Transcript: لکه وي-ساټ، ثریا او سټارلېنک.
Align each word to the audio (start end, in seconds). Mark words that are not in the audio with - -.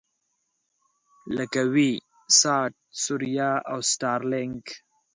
لکه 1.35 1.61
وي-ساټ، 1.73 2.71
ثریا 3.03 3.51
او 3.71 3.77
سټارلېنک. 3.91 4.65